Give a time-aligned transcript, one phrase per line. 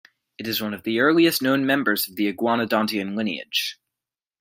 [0.39, 3.77] It is one of the earliest known members of the iguanodontian lineage.